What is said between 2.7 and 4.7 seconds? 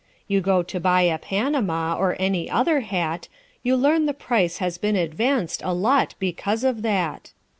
hat; You learn the price